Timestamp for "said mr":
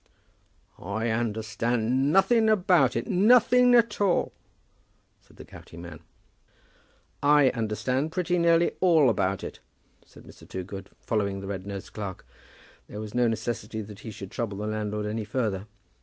10.03-10.49